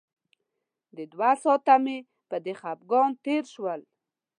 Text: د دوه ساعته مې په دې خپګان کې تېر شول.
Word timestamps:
د 0.97 0.97
دوه 1.13 1.31
ساعته 1.43 1.75
مې 1.83 1.97
په 2.29 2.37
دې 2.43 2.53
خپګان 2.59 3.09
کې 3.13 3.19
تېر 3.25 3.43
شول. 3.53 3.81